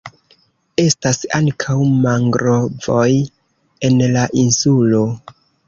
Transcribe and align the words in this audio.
Estas 0.83 1.19
ankaŭ 1.39 1.75
mangrovoj 2.07 3.07
en 3.91 4.03
la 4.17 4.27
insulo. 4.49 5.07